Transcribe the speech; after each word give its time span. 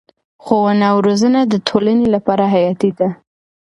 ښوونه 0.43 0.85
او 0.91 0.97
روزنه 1.07 1.39
د 1.47 1.53
ټولنې 1.67 2.07
لپاره 2.15 2.43
حیاتي 2.53 2.91
ده. 2.99 3.07